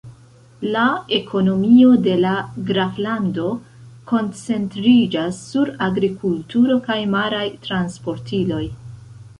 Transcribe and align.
La 0.75 0.83
ekonomio 1.17 1.91
de 2.07 2.15
la 2.23 2.31
graflando 2.71 3.45
koncentriĝas 4.13 5.43
sur 5.53 5.75
agrikulturo 5.91 6.81
kaj 6.89 7.01
maraj 7.17 7.45
transportiloj. 7.69 8.67